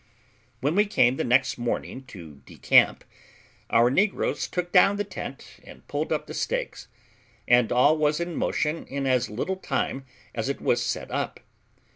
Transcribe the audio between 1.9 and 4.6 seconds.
to decamp, our negroes